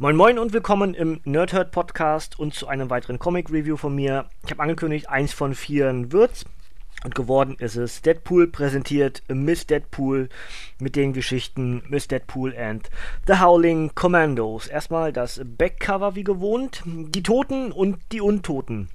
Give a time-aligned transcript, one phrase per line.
[0.00, 4.26] Moin Moin und willkommen im Nerdhurt Podcast und zu einem weiteren Comic Review von mir.
[4.44, 6.44] Ich habe angekündigt, eins von vier wird's.
[7.02, 10.28] Und geworden ist es Deadpool präsentiert Miss Deadpool
[10.78, 12.88] mit den Geschichten Miss Deadpool and
[13.26, 14.68] The Howling Commandos.
[14.68, 16.84] Erstmal das Backcover wie gewohnt.
[16.86, 18.90] Die Toten und die Untoten.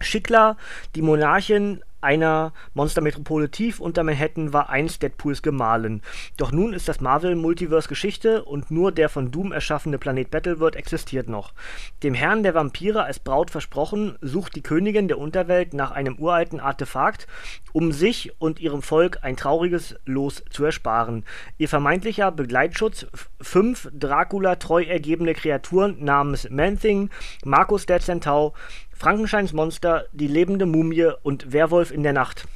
[0.00, 0.56] Schickler,
[0.94, 6.02] die Monarchin, einer Monstermetropole tief unter Manhattan war einst Deadpools Gemahlen.
[6.36, 11.30] Doch nun ist das Marvel-Multiverse Geschichte und nur der von Doom erschaffene Planet Battleworld existiert
[11.30, 11.54] noch.
[12.02, 16.60] Dem Herrn der Vampire als Braut versprochen, sucht die Königin der Unterwelt nach einem uralten
[16.60, 17.26] Artefakt,
[17.72, 21.24] um sich und ihrem Volk ein trauriges Los zu ersparen.
[21.56, 23.06] Ihr vermeintlicher Begleitschutz
[23.40, 27.08] fünf Dracula treu ergebene Kreaturen namens Man-Thing,
[27.46, 28.52] Markus der Centaur,
[28.94, 32.46] Frankensteins Monster, die lebende Mumie und Werwolf in der Nacht.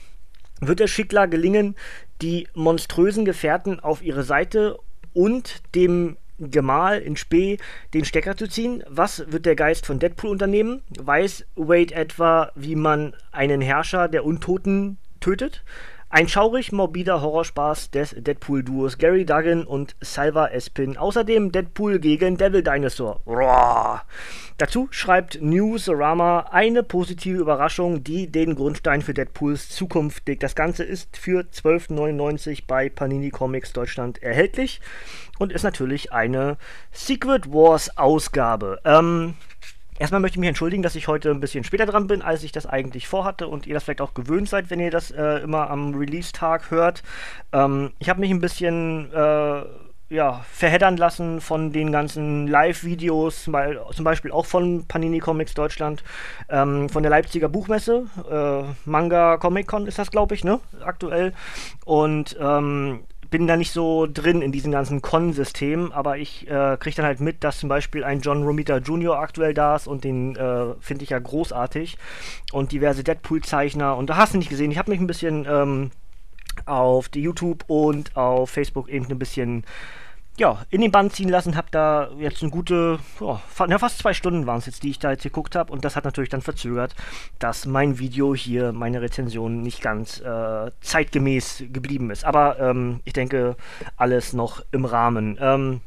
[0.60, 1.74] Wird es Schickler gelingen,
[2.22, 4.78] die monströsen Gefährten auf ihre Seite
[5.12, 7.58] und dem Gemahl in Spee
[7.92, 8.84] den Stecker zu ziehen?
[8.88, 10.82] Was wird der Geist von Deadpool unternehmen?
[10.98, 15.64] Weiß Wade etwa, wie man einen Herrscher der Untoten tötet?
[16.10, 20.96] Ein schaurig morbider Horrorspaß des Deadpool-Duos Gary Duggan und Salva Espin.
[20.96, 23.20] Außerdem Deadpool gegen Devil Dinosaur.
[23.26, 24.06] Roar.
[24.56, 30.42] Dazu schreibt Newsarama eine positive Überraschung, die den Grundstein für Deadpools Zukunft legt.
[30.42, 34.80] Das Ganze ist für 12,99 bei Panini Comics Deutschland erhältlich
[35.38, 36.56] und ist natürlich eine
[36.90, 38.80] Secret Wars Ausgabe.
[38.86, 39.34] Ähm,
[39.98, 42.52] Erstmal möchte ich mich entschuldigen, dass ich heute ein bisschen später dran bin, als ich
[42.52, 45.70] das eigentlich vorhatte und ihr das vielleicht auch gewöhnt seid, wenn ihr das äh, immer
[45.70, 47.02] am Release-Tag hört.
[47.52, 49.62] Ähm, ich habe mich ein bisschen äh,
[50.10, 56.02] ja, verheddern lassen von den ganzen Live-Videos, zum Beispiel auch von Panini Comics Deutschland,
[56.48, 61.34] ähm, von der Leipziger Buchmesse, äh, Manga Comic Con ist das, glaube ich, ne, aktuell.
[61.84, 66.96] Und ähm, bin da nicht so drin in diesem ganzen Con-System, aber ich äh, kriege
[66.96, 69.18] dann halt mit, dass zum Beispiel ein John Romita Jr.
[69.18, 71.98] aktuell da ist und den äh, finde ich ja großartig
[72.52, 74.70] und diverse Deadpool-Zeichner und da hast du nicht gesehen.
[74.70, 75.90] Ich habe mich ein bisschen ähm,
[76.66, 79.64] auf die YouTube und auf Facebook eben ein bisschen
[80.38, 84.46] ja, in den Band ziehen lassen, habe da jetzt eine gute, oh, fast zwei Stunden
[84.46, 86.94] waren es jetzt, die ich da jetzt geguckt habe und das hat natürlich dann verzögert,
[87.38, 92.24] dass mein Video hier, meine Rezension nicht ganz äh, zeitgemäß geblieben ist.
[92.24, 93.56] Aber ähm, ich denke,
[93.96, 95.38] alles noch im Rahmen.
[95.40, 95.80] Ähm,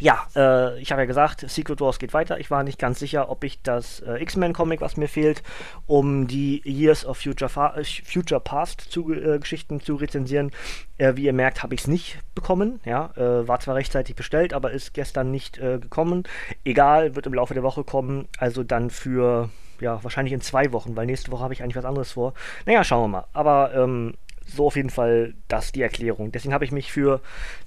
[0.00, 2.38] ja, äh, ich habe ja gesagt, Secret Wars geht weiter.
[2.40, 5.42] Ich war nicht ganz sicher, ob ich das äh, X-Men-Comic, was mir fehlt,
[5.86, 10.50] um die Years of Future, Fa äh, Future Past zu, äh, Geschichten zu rezensieren.
[10.98, 12.80] Äh, wie ihr merkt, habe ich es nicht bekommen.
[12.84, 16.24] Ja, äh, war zwar rechtzeitig bestellt, aber ist gestern nicht gekommen.
[16.64, 18.26] Egal, wird im Laufe der Woche kommen.
[18.38, 19.50] Also dann für,
[19.80, 22.34] ja, wahrscheinlich in zwei Wochen, weil nächste Woche habe ich eigentlich was anderes vor.
[22.66, 23.26] Naja, schauen wir mal.
[23.32, 24.14] Aber ähm,
[24.46, 26.32] so auf jeden Fall das die Erklärung.
[26.32, 27.20] Deswegen habe ich mich für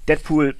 [0.06, 0.56] Deadpool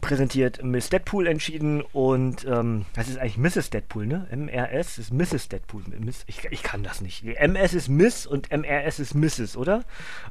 [0.00, 3.70] präsentiert Miss Deadpool entschieden und ähm, das ist eigentlich Mrs.
[3.70, 4.26] Deadpool, ne?
[4.30, 5.48] MRS ist Mrs.
[5.48, 5.82] Deadpool.
[5.98, 7.24] Miss, ich, ich kann das nicht.
[7.24, 9.84] MS ist Miss und MRS ist Mrs., oder?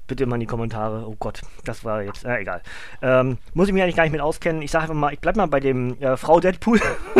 [0.07, 1.07] Bitte mal in die Kommentare.
[1.07, 2.61] Oh Gott, das war jetzt, äh, egal.
[3.01, 4.61] Ähm, muss ich mich eigentlich gar nicht mit auskennen.
[4.61, 6.79] Ich sage einfach mal, ich bleib mal bei dem äh, Frau Deadpool.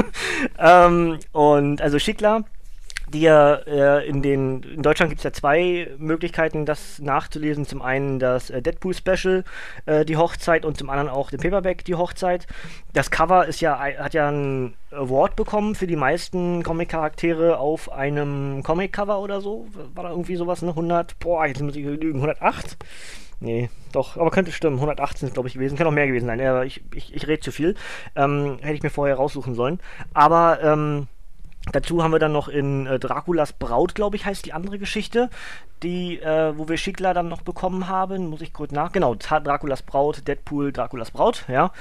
[0.57, 2.45] ähm, und also Schickler
[3.13, 7.65] die ja äh, in den in Deutschland gibt es ja zwei Möglichkeiten, das nachzulesen.
[7.65, 9.43] Zum einen das äh, Deadpool Special,
[9.85, 12.47] äh, die Hochzeit, und zum anderen auch den Paperback, die Hochzeit.
[12.93, 18.63] Das Cover ist ja hat ja ein Award bekommen für die meisten Comic-Charaktere auf einem
[18.63, 19.67] Comic-Cover oder so.
[19.93, 20.69] War da irgendwie sowas, ne?
[20.69, 22.77] 100, boah, jetzt muss ich lügen, 108?
[23.41, 24.77] Nee, doch, aber könnte stimmen.
[24.77, 25.77] 118 ist, glaube ich, gewesen.
[25.77, 26.41] Kann auch mehr gewesen sein.
[26.41, 27.75] Aber ich, ich, ich rede zu viel.
[28.15, 29.79] Ähm, hätte ich mir vorher raussuchen sollen.
[30.13, 31.07] Aber, ähm,
[31.71, 35.29] Dazu haben wir dann noch in äh, Draculas Braut, glaube ich, heißt die andere Geschichte,
[35.83, 38.27] die, äh, wo wir Schickler dann noch bekommen haben.
[38.27, 38.91] Muss ich kurz nach.
[38.91, 41.71] Genau, Draculas Braut, Deadpool, Draculas Braut, ja.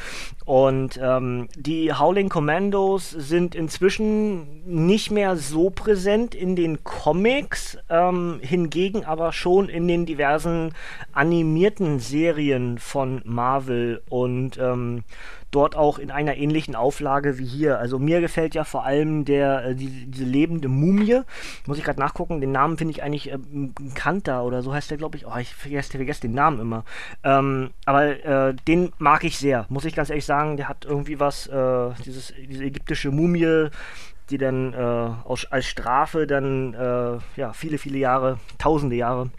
[0.44, 8.40] Und ähm, die Howling Commandos sind inzwischen nicht mehr so präsent in den Comics, ähm,
[8.42, 10.74] hingegen aber schon in den diversen
[11.12, 15.04] animierten Serien von Marvel und ähm,
[15.50, 17.78] dort auch in einer ähnlichen Auflage wie hier.
[17.78, 21.22] Also mir gefällt ja vor allem der, äh, die, diese lebende Mumie.
[21.66, 23.38] Muss ich gerade nachgucken, den Namen finde ich eigentlich äh,
[23.94, 25.26] Kanta oder so heißt der, glaube ich.
[25.26, 26.84] Oh, ich vergesse, vergesse den Namen immer.
[27.24, 30.56] Ähm, aber äh, den mag ich sehr, muss ich ganz ehrlich sagen.
[30.56, 33.68] Der hat irgendwie was, äh, dieses, diese ägyptische Mumie,
[34.30, 34.76] die dann äh,
[35.24, 39.30] aus, als Strafe dann äh, ja, viele, viele Jahre, tausende Jahre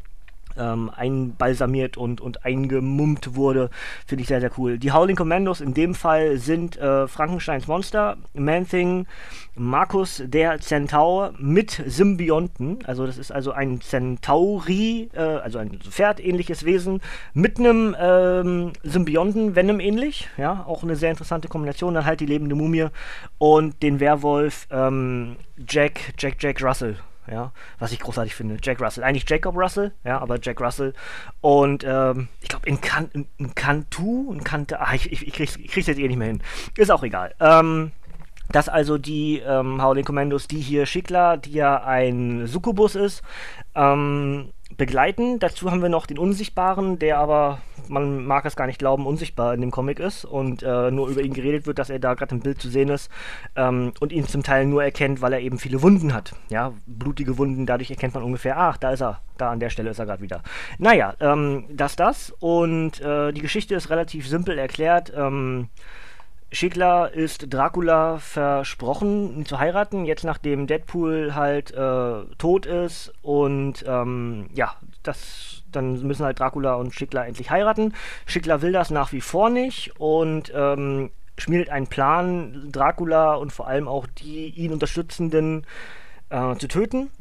[0.57, 3.69] ähm, einbalsamiert und, und eingemummt wurde.
[4.05, 4.77] Finde ich sehr, sehr cool.
[4.77, 9.07] Die Howling Commandos in dem Fall sind äh, Frankensteins Monster, Man-Thing,
[9.55, 12.79] Markus der Zentaur mit Symbionten.
[12.85, 17.01] Also das ist also ein Centauri, äh, also ein Pferdähnliches Wesen
[17.33, 20.29] mit einem ähm, Symbionten, Venom ähnlich.
[20.37, 21.93] Ja, auch eine sehr interessante Kombination.
[21.93, 22.87] Dann halt die lebende Mumie
[23.37, 25.35] und den Werwolf ähm,
[25.67, 26.95] Jack, Jack, Jack Russell
[27.31, 28.57] ja, was ich großartig finde.
[28.61, 30.93] Jack Russell, eigentlich Jacob Russell, ja, aber Jack Russell.
[31.41, 35.71] Und ähm, ich glaube, in, kan in, in Kante, ah, ich, ich, ich, krieg's, ich
[35.71, 36.41] krieg's jetzt eh nicht mehr hin.
[36.77, 37.33] Ist auch egal.
[37.39, 37.91] Ähm,
[38.51, 43.21] dass also die ähm, Howling Commandos, die hier Schickler, die ja ein Succubus ist,
[43.75, 45.39] ähm, begleiten.
[45.39, 49.53] Dazu haben wir noch den Unsichtbaren, der aber, man mag es gar nicht glauben, unsichtbar
[49.53, 52.35] in dem Comic ist und äh, nur über ihn geredet wird, dass er da gerade
[52.35, 53.09] im Bild zu sehen ist
[53.55, 56.33] ähm, und ihn zum Teil nur erkennt, weil er eben viele Wunden hat.
[56.49, 59.89] Ja, blutige Wunden, dadurch erkennt man ungefähr, ach, da ist er, da an der Stelle
[59.89, 60.43] ist er gerade wieder.
[60.77, 65.11] Naja, ähm, das, das und äh, die Geschichte ist relativ simpel erklärt.
[65.15, 65.69] Ähm,
[66.51, 73.85] Schickler ist Dracula versprochen, ihn zu heiraten, jetzt nachdem Deadpool halt äh, tot ist und
[73.87, 74.73] ähm, ja,
[75.03, 77.93] das, dann müssen halt Dracula und Schickler endlich heiraten.
[78.25, 83.67] Schickler will das nach wie vor nicht und ähm, schmiedet einen Plan, Dracula und vor
[83.67, 85.65] allem auch die ihn unterstützenden
[86.29, 87.11] äh, zu töten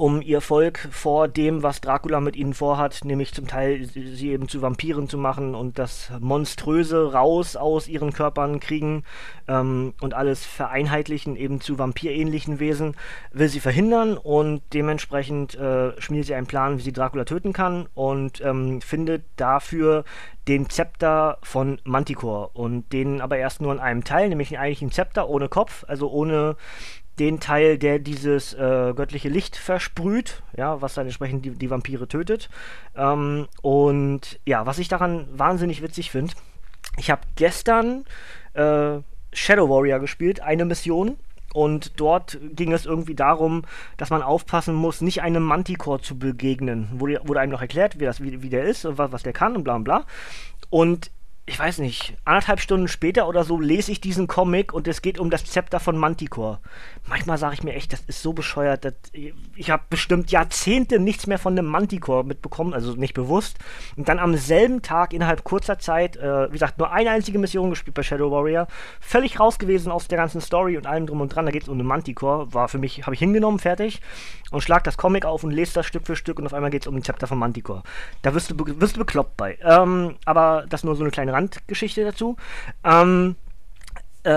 [0.00, 4.48] um ihr Volk vor dem, was Dracula mit ihnen vorhat, nämlich zum Teil sie eben
[4.48, 9.04] zu Vampiren zu machen und das Monströse raus aus ihren Körpern kriegen
[9.46, 12.96] ähm, und alles vereinheitlichen eben zu vampirähnlichen Wesen,
[13.32, 17.86] will sie verhindern und dementsprechend äh, schmiedet sie einen Plan, wie sie Dracula töten kann
[17.92, 20.04] und ähm, findet dafür
[20.48, 24.90] den Zepter von Manticore und den aber erst nur in einem Teil, nämlich eigentlich ein
[24.92, 26.56] Zepter ohne Kopf, also ohne
[27.20, 32.08] den Teil, der dieses äh, göttliche Licht versprüht, ja, was dann entsprechend die, die Vampire
[32.08, 32.48] tötet.
[32.96, 36.34] Ähm, und ja, was ich daran wahnsinnig witzig finde,
[36.96, 38.04] ich habe gestern
[38.54, 38.98] äh,
[39.32, 41.18] Shadow Warrior gespielt, eine Mission.
[41.52, 43.64] Und dort ging es irgendwie darum,
[43.96, 46.88] dass man aufpassen muss, nicht einem Manticore zu begegnen.
[46.92, 49.32] Wurde, wurde einem noch erklärt, wie, das, wie, wie der ist und was, was der
[49.32, 50.04] kann und bla bla.
[50.70, 51.10] Und
[51.50, 55.18] ich weiß nicht, anderthalb Stunden später oder so lese ich diesen Comic und es geht
[55.18, 56.60] um das Zepter von Manticore.
[57.08, 58.84] Manchmal sage ich mir echt, das ist so bescheuert.
[58.84, 58.94] dass
[59.56, 63.58] ich habe bestimmt Jahrzehnte nichts mehr von einem Manticore mitbekommen, also nicht bewusst.
[63.96, 67.70] Und dann am selben Tag innerhalb kurzer Zeit, äh, wie gesagt, nur eine einzige Mission
[67.70, 68.68] gespielt bei Shadow Warrior,
[69.00, 71.46] völlig raus gewesen aus der ganzen Story und allem drum und dran.
[71.46, 74.00] Da geht es um einen Manticore, war für mich, habe ich hingenommen, fertig
[74.52, 76.82] und schlag das Comic auf und lese das Stück für Stück und auf einmal geht
[76.82, 77.82] es um den Zepter von Manticore.
[78.22, 79.58] Da wirst du, wirst du bekloppt bei.
[79.62, 82.36] Ähm, aber das nur so eine kleine Randgeschichte dazu.
[82.84, 83.36] Ähm,
[84.22, 84.30] äh,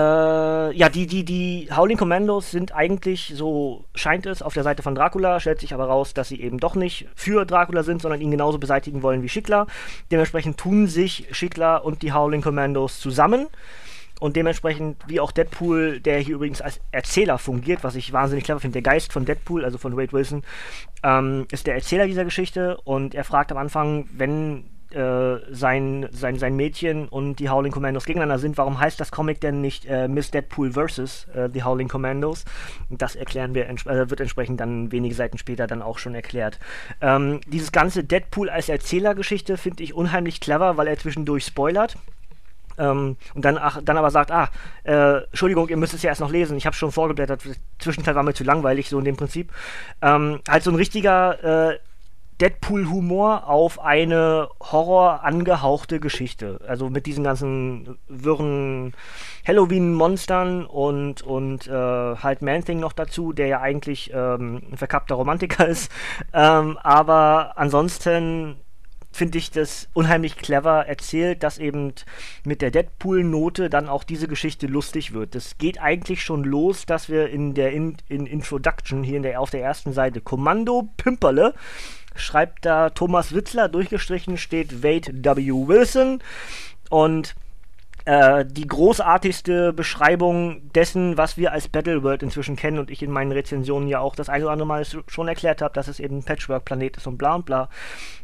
[0.74, 4.94] ja, die, die, die Howling Commandos sind eigentlich, so scheint es, auf der Seite von
[4.94, 8.30] Dracula, stellt sich aber raus, dass sie eben doch nicht für Dracula sind, sondern ihn
[8.30, 9.66] genauso beseitigen wollen wie Schickler.
[10.10, 13.48] Dementsprechend tun sich Schickler und die Howling Commandos zusammen.
[14.20, 18.60] Und dementsprechend, wie auch Deadpool, der hier übrigens als Erzähler fungiert, was ich wahnsinnig clever
[18.60, 20.44] finde, der Geist von Deadpool, also von Wade Wilson,
[21.02, 26.38] ähm, ist der Erzähler dieser Geschichte und er fragt am Anfang, wenn äh, sein, sein,
[26.38, 30.08] sein Mädchen und die Howling Commandos gegeneinander sind, warum heißt das Comic denn nicht äh,
[30.08, 31.26] Miss Deadpool vs.
[31.34, 32.44] Äh, The Howling Commandos?
[32.90, 36.58] Das erklären wir, ents äh, wird entsprechend dann wenige Seiten später dann auch schon erklärt.
[37.00, 41.96] Ähm, dieses ganze Deadpool als Erzählergeschichte finde ich unheimlich clever, weil er zwischendurch spoilert.
[42.78, 44.48] Ähm, und dann, ach, dann aber sagt, ah,
[44.84, 47.42] äh, Entschuldigung, ihr müsst es ja erst noch lesen, ich habe schon vorgeblättert,
[47.78, 49.52] zwischenteil war mir zu langweilig, so in dem Prinzip.
[50.02, 51.78] Ähm, halt so ein richtiger äh,
[52.40, 56.60] Deadpool-Humor auf eine Horror angehauchte Geschichte.
[56.66, 58.92] Also mit diesen ganzen wirren
[59.46, 65.66] Halloween-Monstern und, und äh, halt Man-Thing noch dazu, der ja eigentlich ähm, ein verkappter Romantiker
[65.68, 65.90] ist.
[66.32, 68.56] Ähm, aber ansonsten
[69.14, 71.92] finde ich das unheimlich clever erzählt, dass eben
[72.44, 75.36] mit der Deadpool-Note dann auch diese Geschichte lustig wird.
[75.36, 79.40] Es geht eigentlich schon los, dass wir in der in, in Introduction hier in der,
[79.40, 81.54] auf der ersten Seite Kommando Pimperle
[82.16, 85.52] schreibt da Thomas Witzler, durchgestrichen steht Wade W.
[85.68, 86.20] Wilson
[86.90, 87.36] und
[88.04, 93.32] äh, die großartigste Beschreibung dessen, was wir als Battleworld inzwischen kennen und ich in meinen
[93.32, 96.24] Rezensionen ja auch das eine oder andere Mal schon erklärt habe, dass es eben ein
[96.24, 97.68] Patchwork-Planet ist und bla und bla.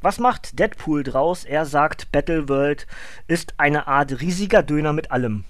[0.03, 1.45] Was macht Deadpool draus?
[1.45, 2.87] Er sagt, Battleworld
[3.27, 5.45] ist eine Art riesiger Döner mit allem.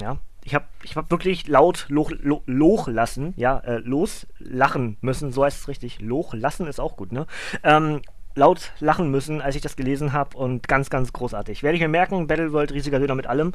[0.00, 5.32] Ja, ich habe ich hab wirklich laut loch, loch, loch lassen, ja, äh, loslachen müssen,
[5.32, 6.00] so heißt es richtig.
[6.00, 7.26] Loch lassen ist auch gut, ne?
[7.62, 8.02] Ähm,
[8.34, 11.62] laut lachen müssen, als ich das gelesen habe und ganz, ganz großartig.
[11.62, 13.52] Werde ich mir merken, Battleworld, riesiger Döner mit allem.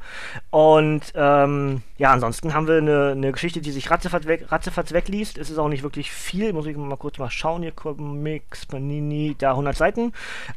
[0.51, 5.37] Und ähm, ja, ansonsten haben wir eine, eine Geschichte, die sich ratzefatz, weg, ratzefatz wegliest.
[5.37, 7.61] Es ist auch nicht wirklich viel, muss ich mal kurz mal schauen.
[7.61, 10.13] Hier Comics, Panini, da 100 Seiten.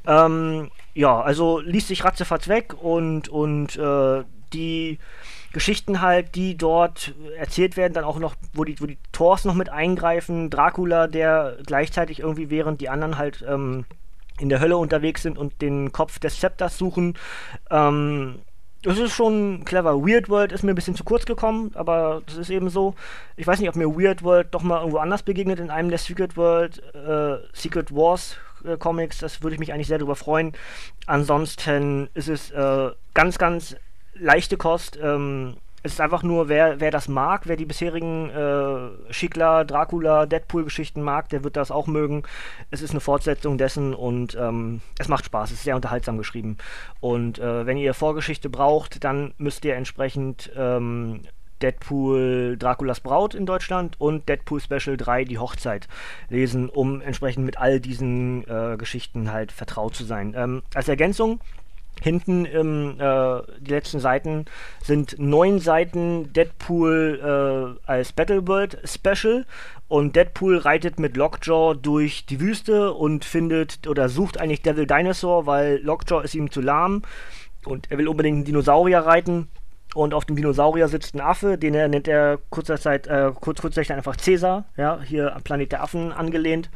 [0.07, 4.99] Ähm, ja, also liest sich ratzefatz weg und, und äh, die
[5.53, 9.55] Geschichten halt, die dort erzählt werden, dann auch noch, wo die, wo die Tors noch
[9.55, 13.85] mit eingreifen, Dracula, der gleichzeitig irgendwie während die anderen halt ähm,
[14.41, 17.19] in der Hölle unterwegs sind und den Kopf des Zepters suchen.
[17.71, 18.41] Ähm,
[18.83, 20.05] das ist schon clever.
[20.05, 22.95] Weird World ist mir ein bisschen zu kurz gekommen, aber das ist eben so.
[23.37, 25.99] Ich weiß nicht, ob mir Weird World doch mal irgendwo anders begegnet in einem der
[25.99, 29.19] Secret World, äh, Secret Wars äh, Comics.
[29.19, 30.53] Das würde ich mich eigentlich sehr darüber freuen.
[31.07, 33.77] Ansonsten ist es äh, ganz, ganz
[34.15, 34.99] leichte Kost.
[35.01, 40.27] Ähm, es ist einfach nur, wer, wer das mag, wer die bisherigen äh, Schickler, Dracula,
[40.27, 42.23] Deadpool-Geschichten mag, der wird das auch mögen.
[42.71, 46.57] Es ist eine Fortsetzung dessen und ähm, es macht Spaß, es ist sehr unterhaltsam geschrieben.
[47.01, 51.23] Und äh, wenn ihr Vorgeschichte braucht, dann müsst ihr entsprechend ähm,
[51.63, 55.89] Deadpool Draculas Braut in Deutschland und Deadpool Special 3 Die Hochzeit
[56.29, 60.35] lesen, um entsprechend mit all diesen äh, Geschichten halt vertraut zu sein.
[60.37, 61.41] Ähm, als Ergänzung
[62.01, 64.47] Hinten im, äh, die letzten Seiten
[64.83, 69.47] sind neun Seiten Deadpool äh, als Battleworld Special
[69.87, 75.47] und Deadpool reitet mit Lockjaw durch die Wüste und findet oder sucht eigentlich Devil Dinosaur,
[75.47, 77.03] weil Lockjaw ist ihm zu lahm
[77.67, 79.49] und er will unbedingt einen Dinosaurier reiten.
[79.95, 83.61] Und auf dem Dinosaurier sitzt ein Affe, den er nennt er kurzer Zeit, äh, kurz,
[83.61, 86.71] kurzzeitig einfach Cäsar, ja, hier am Planet der Affen angelehnt.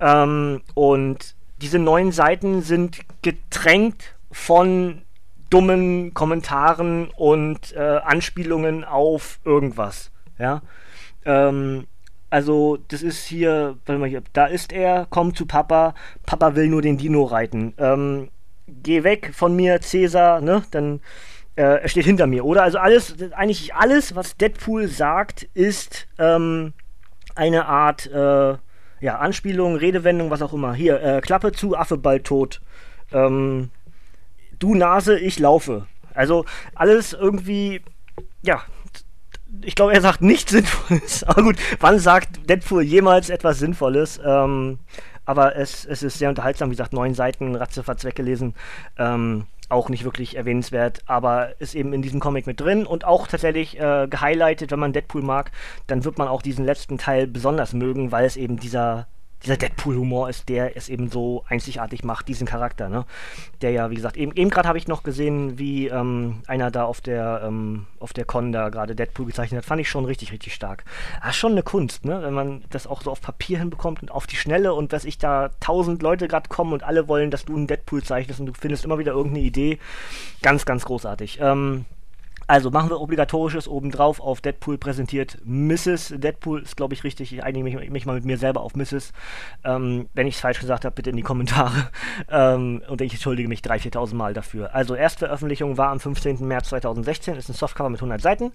[0.00, 5.02] Ähm, und diese neun Seiten sind getränkt von
[5.50, 10.10] dummen Kommentaren und äh, Anspielungen auf irgendwas.
[10.38, 10.62] Ja.
[11.24, 11.86] Ähm,
[12.28, 16.68] also, das ist hier, warte mal hier, da ist er, komm zu Papa, Papa will
[16.68, 17.74] nur den Dino reiten.
[17.78, 18.28] Ähm,
[18.66, 20.64] geh weg von mir, Cäsar, ne?
[20.72, 21.00] Dann
[21.54, 22.62] äh, er steht hinter mir, oder?
[22.62, 26.72] Also alles, eigentlich alles, was Deadpool sagt, ist ähm,
[27.34, 28.56] eine Art äh,
[29.00, 30.74] ja, Anspielung, Redewendung, was auch immer.
[30.74, 32.60] Hier, äh, Klappe zu, Affe bald tot.
[33.12, 33.70] Ähm,
[34.58, 35.86] du Nase, ich laufe.
[36.14, 36.44] Also
[36.74, 37.82] alles irgendwie,
[38.42, 38.62] ja,
[39.62, 41.24] ich glaube, er sagt nichts Sinnvolles.
[41.26, 44.20] Aber gut, wann sagt Deadpool jemals etwas Sinnvolles?
[44.24, 44.78] Ähm,
[45.28, 48.54] aber es, es ist sehr unterhaltsam, wie gesagt, neun Seiten, ratzefatz weggelesen.
[48.96, 53.26] Ähm, auch nicht wirklich erwähnenswert, aber ist eben in diesem Comic mit drin und auch
[53.26, 55.50] tatsächlich äh, gehighlightet, wenn man Deadpool mag,
[55.88, 59.08] dann wird man auch diesen letzten Teil besonders mögen, weil es eben dieser
[59.42, 63.04] dieser Deadpool-Humor ist, der es eben so einzigartig macht, diesen Charakter, ne?
[63.60, 66.84] Der ja, wie gesagt, eben, eben gerade habe ich noch gesehen, wie ähm, einer da
[66.84, 69.64] auf der, ähm, auf der Con da gerade Deadpool gezeichnet hat.
[69.66, 70.84] Fand ich schon richtig, richtig stark.
[71.28, 72.22] Ist schon eine Kunst, ne?
[72.22, 75.18] Wenn man das auch so auf Papier hinbekommt und auf die Schnelle und dass ich
[75.18, 78.52] da tausend Leute gerade kommen und alle wollen, dass du einen Deadpool zeichnest und du
[78.54, 79.78] findest immer wieder irgendeine Idee.
[80.42, 81.38] Ganz, ganz großartig.
[81.40, 81.84] Ähm,
[82.46, 85.38] also machen wir obligatorisches obendrauf auf Deadpool präsentiert.
[85.44, 86.14] Mrs.
[86.16, 87.32] Deadpool ist, glaube ich, richtig.
[87.32, 89.12] Ich einige mich, mich, mal mit mir selber auf Mrs.
[89.64, 91.90] Ähm, wenn ich es falsch gesagt habe, bitte in die Kommentare.
[92.28, 94.74] Ähm, und ich entschuldige mich 3.000, 4.000 Mal dafür.
[94.74, 96.46] Also, Erstveröffentlichung war am 15.
[96.46, 97.36] März 2016.
[97.36, 98.52] Ist ein Softcover mit 100 Seiten.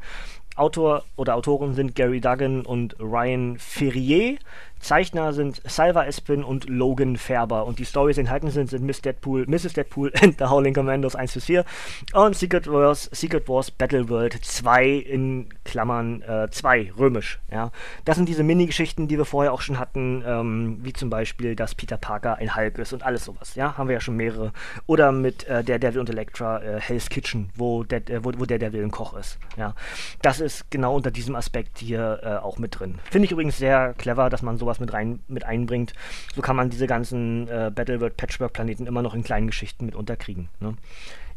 [0.55, 4.37] Autor oder Autoren sind Gary Duggan und Ryan Ferrier.
[4.81, 7.65] Zeichner sind Salva Espin und Logan Färber.
[7.65, 9.73] Und die Stories enthalten sind, sind Miss Deadpool, Mrs.
[9.73, 11.65] Deadpool and The Howling Commandos 1 bis 4
[12.13, 17.39] und Secret Wars, Secret Wars Battle World 2 in Klammern äh, 2, römisch.
[17.51, 17.71] Ja.
[18.05, 21.75] Das sind diese Mini-Geschichten, die wir vorher auch schon hatten, ähm, wie zum Beispiel, dass
[21.75, 23.55] Peter Parker ein Hulk ist und alles sowas.
[23.55, 24.51] Ja, haben wir ja schon mehrere.
[24.87, 28.45] Oder mit äh, der Devil und Elektra äh, Hell's Kitchen, wo der, äh, wo, wo
[28.45, 29.37] der Devil ein Koch ist.
[29.57, 29.75] Ja.
[30.21, 32.99] Das ist genau unter diesem Aspekt hier äh, auch mit drin.
[33.09, 35.93] Finde ich übrigens sehr clever, dass man sowas sowas mit rein mit einbringt.
[36.35, 39.95] So kann man diese ganzen äh, Battleworld Patchwork Planeten immer noch in kleinen Geschichten mit
[39.95, 40.49] unterkriegen.
[40.59, 40.75] Ne?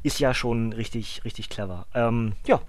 [0.03, 1.87] Ist ja schon richtig, richtig clever.
[1.95, 2.61] Ähm, ja,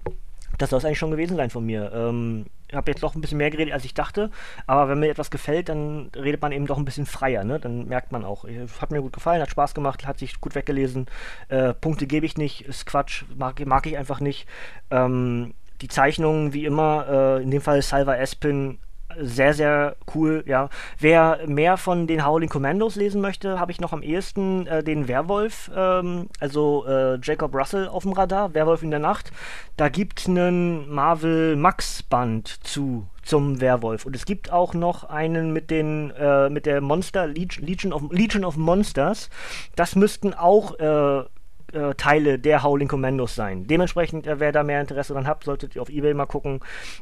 [0.58, 1.92] das soll es eigentlich schon gewesen sein von mir.
[1.92, 4.30] Ähm, ich habe jetzt doch ein bisschen mehr geredet, als ich dachte.
[4.66, 7.44] Aber wenn mir etwas gefällt, dann redet man eben doch ein bisschen freier.
[7.44, 7.60] Ne?
[7.60, 8.44] Dann merkt man auch,
[8.80, 11.06] hat mir gut gefallen, hat Spaß gemacht, hat sich gut weggelesen.
[11.48, 14.48] Äh, Punkte gebe ich nicht, ist Quatsch, mag, mag ich einfach nicht.
[14.90, 18.78] Ähm, die Zeichnungen, wie immer, äh, in dem Fall Salva Espin,
[19.18, 20.68] sehr, sehr cool, ja.
[20.98, 25.08] Wer mehr von den Howling Commandos lesen möchte, habe ich noch am ehesten äh, den
[25.08, 29.32] Werwolf, ähm, also äh, Jacob Russell auf dem Radar, Werwolf in der Nacht.
[29.76, 34.06] Da gibt einen Marvel Max Band zu zum Werwolf.
[34.06, 38.44] Und es gibt auch noch einen mit den äh, mit der Monster Legion, of, Legion
[38.44, 39.30] of Monsters.
[39.74, 40.78] Das müssten auch
[41.72, 43.66] äh, äh, Teile der Howling Commandos sein.
[43.66, 46.60] Dementsprechend, äh, wer da mehr Interesse dran habt, solltet ihr auf Ebay mal gucken.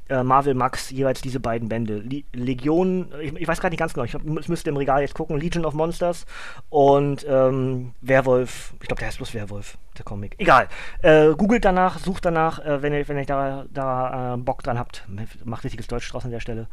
[0.09, 1.99] Äh, Marvel Max, jeweils diese beiden Bände.
[1.99, 5.15] Le Legion, ich, ich weiß gar nicht ganz genau, ich, ich müsste im Regal jetzt
[5.15, 6.27] gucken, Legion of Monsters
[6.69, 10.35] und ähm, Werwolf, ich glaube, der heißt bloß Werwolf, der Comic.
[10.39, 10.69] Egal.
[11.03, 14.79] Äh, googelt danach, sucht danach, äh, wenn ihr, wenn ihr da, da äh, Bock dran
[14.79, 15.05] habt.
[15.45, 16.69] Macht richtiges Deutsch draus an der Stelle.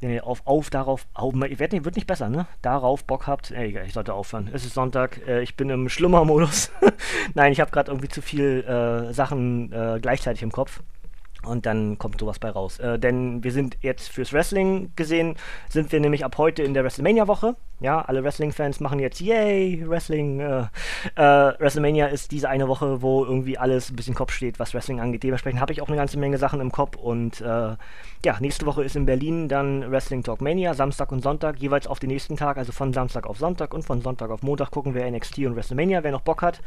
[0.00, 2.46] Wenn ihr auf, auf darauf, auf, wird, nicht, wird nicht besser, ne?
[2.62, 3.50] Darauf Bock habt.
[3.50, 4.50] Ey, ich sollte aufhören.
[4.52, 6.70] Es ist Sonntag, ich bin im Schlummermodus.
[7.34, 10.82] Nein, ich habe gerade irgendwie zu viel äh, Sachen äh, gleichzeitig im Kopf.
[11.44, 12.78] Und dann kommt sowas bei raus.
[12.78, 15.36] Äh, denn wir sind jetzt fürs Wrestling gesehen,
[15.68, 17.54] sind wir nämlich ab heute in der WrestleMania-Woche.
[17.78, 20.40] Ja, alle Wrestling-Fans machen jetzt Yay, Wrestling.
[20.40, 20.62] Äh,
[21.14, 21.20] äh,
[21.60, 25.22] WrestleMania ist diese eine Woche, wo irgendwie alles ein bisschen Kopf steht, was Wrestling angeht.
[25.22, 26.96] Dementsprechend habe ich auch eine ganze Menge Sachen im Kopf.
[26.96, 27.76] Und äh,
[28.24, 31.98] ja, nächste Woche ist in Berlin dann Wrestling Talk Mania, Samstag und Sonntag, jeweils auf
[31.98, 35.10] den nächsten Tag, also von Samstag auf Sonntag und von Sonntag auf Montag gucken wir
[35.10, 36.02] NXT und WrestleMania.
[36.02, 36.62] Wer noch Bock hat,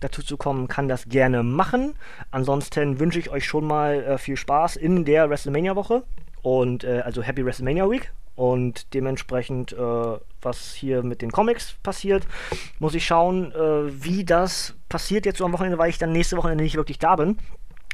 [0.00, 1.94] dazu zu kommen, kann das gerne machen.
[2.30, 6.02] Ansonsten wünsche ich euch schon mal äh, viel Spaß in der WrestleMania-Woche.
[6.42, 8.12] Und äh, also Happy WrestleMania Week.
[8.36, 12.26] Und dementsprechend, äh, was hier mit den Comics passiert,
[12.78, 16.36] muss ich schauen, äh, wie das passiert jetzt so am Wochenende, weil ich dann nächste
[16.36, 17.36] Woche nicht wirklich da bin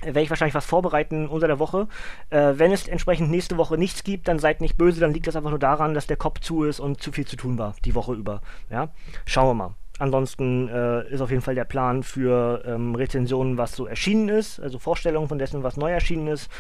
[0.03, 1.89] werde ich wahrscheinlich was vorbereiten unter der Woche.
[2.31, 5.37] Äh, wenn es entsprechend nächste Woche nichts gibt, dann seid nicht böse, dann liegt das
[5.37, 7.95] einfach nur daran, dass der Kopf zu ist und zu viel zu tun war die
[7.95, 8.43] Woche über.
[8.71, 8.89] Ja?
[9.25, 9.75] Schauen wir mal.
[9.99, 14.61] Ansonsten äh, ist auf jeden Fall der Plan für ähm, Rezensionen, was so erschienen ist,
[14.61, 16.51] also Vorstellungen von dessen, was neu erschienen ist.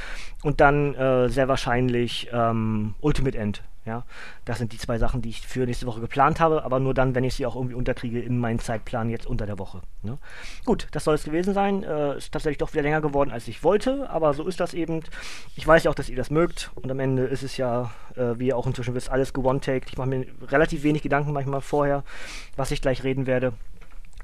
[0.42, 3.62] Und dann äh, sehr wahrscheinlich ähm, Ultimate End.
[3.86, 4.04] Ja,
[4.44, 7.14] das sind die zwei Sachen, die ich für nächste Woche geplant habe, aber nur dann,
[7.14, 9.80] wenn ich sie auch irgendwie unterkriege in meinen Zeitplan jetzt unter der Woche.
[10.02, 10.18] Ne?
[10.64, 11.84] Gut, das soll es gewesen sein.
[11.84, 15.04] Äh, ist tatsächlich doch wieder länger geworden, als ich wollte, aber so ist das eben.
[15.54, 18.36] Ich weiß ja auch, dass ihr das mögt und am Ende ist es ja, äh,
[18.38, 19.88] wie ihr auch inzwischen wisst, alles gewone-taked.
[19.88, 22.02] Ich mache mir relativ wenig Gedanken manchmal vorher,
[22.56, 23.52] was ich gleich reden werde.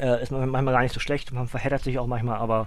[0.01, 2.67] Äh, ist manchmal gar nicht so schlecht, man verheddert sich auch manchmal, aber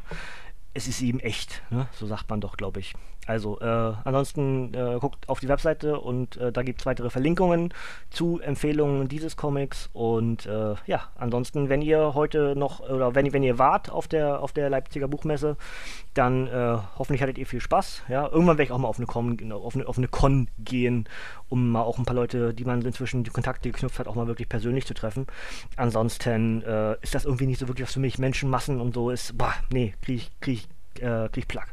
[0.74, 1.88] es ist eben echt, ne?
[1.94, 2.94] so sagt man doch, glaube ich.
[3.26, 7.74] Also, äh, ansonsten äh, guckt auf die Webseite und äh, da gibt es weitere Verlinkungen
[8.10, 9.90] zu Empfehlungen dieses Comics.
[9.94, 14.42] Und äh, ja, ansonsten, wenn ihr heute noch oder wenn, wenn ihr wart auf der,
[14.42, 15.58] auf der Leipziger Buchmesse,
[16.14, 18.04] dann äh, hoffentlich hattet ihr viel Spaß.
[18.10, 21.10] Ja, irgendwann werde ich auch mal auf eine, Con, auf, eine, auf eine Con gehen,
[21.50, 24.28] um mal auch ein paar Leute, die man inzwischen die Kontakte geknüpft hat, auch mal
[24.28, 25.26] wirklich persönlich zu treffen.
[25.78, 28.20] Ansonsten äh, ist das irgendwie nicht so wirklich was für mich.
[28.20, 30.68] Menschenmassen und so ist, bah, nee, kriege ich, krieg
[31.00, 31.64] äh, Plug.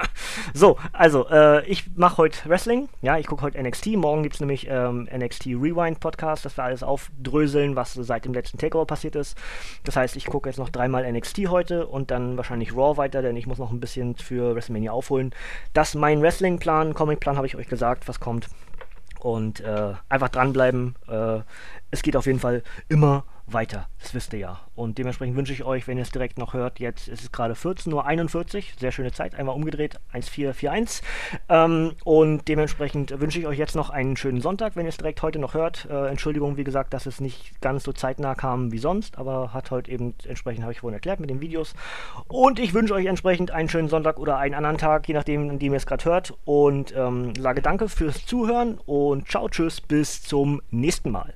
[0.54, 2.88] so, also, äh, ich mache heute Wrestling.
[3.00, 3.96] Ja, ich gucke heute NXT.
[3.96, 8.34] Morgen gibt es nämlich ähm, NXT Rewind Podcast, dass wir alles aufdröseln, was seit dem
[8.34, 9.36] letzten Takeover passiert ist.
[9.84, 13.36] Das heißt, ich gucke jetzt noch dreimal NXT heute und dann wahrscheinlich Raw weiter, denn
[13.36, 15.34] ich muss noch ein bisschen für WrestleMania aufholen.
[15.72, 18.48] Das ist mein Wrestling-Plan, Comic-Plan habe ich euch gesagt, was kommt.
[19.20, 20.96] Und äh, einfach dranbleiben.
[21.08, 21.40] Äh,
[21.92, 23.88] es geht auf jeden Fall immer weiter.
[24.00, 24.60] Das wisst ihr ja.
[24.74, 27.54] Und dementsprechend wünsche ich euch, wenn ihr es direkt noch hört, jetzt ist es gerade
[27.54, 31.02] 14.41 Uhr, sehr schöne Zeit, einmal umgedreht, 1441.
[31.48, 35.22] Ähm, und dementsprechend wünsche ich euch jetzt noch einen schönen Sonntag, wenn ihr es direkt
[35.22, 35.86] heute noch hört.
[35.90, 39.70] Äh, Entschuldigung, wie gesagt, dass es nicht ganz so zeitnah kam wie sonst, aber hat
[39.70, 41.74] heute eben entsprechend, habe ich vorhin erklärt, mit den Videos.
[42.28, 45.58] Und ich wünsche euch entsprechend einen schönen Sonntag oder einen anderen Tag, je nachdem, in
[45.58, 46.34] dem ihr es gerade hört.
[46.44, 51.34] Und ähm, sage danke fürs Zuhören und ciao, tschüss, bis zum nächsten Mal.